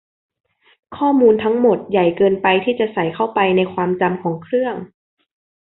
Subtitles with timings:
[0.97, 4.75] ข้อมูลทั้งหมดใหญ่เกินไปที่จะใส่เข้าไปในความจำของเครื่อง